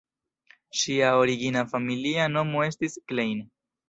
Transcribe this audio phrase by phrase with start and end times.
[0.83, 3.45] Ŝia origina familia nomo estis "Klein".